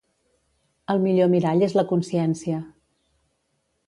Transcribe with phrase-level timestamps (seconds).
[0.93, 2.63] El millor mirall és la consciència.